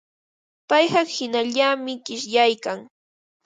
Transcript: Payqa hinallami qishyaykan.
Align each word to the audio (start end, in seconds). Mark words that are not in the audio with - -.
Payqa 0.69 1.01
hinallami 1.15 1.93
qishyaykan. 2.05 2.79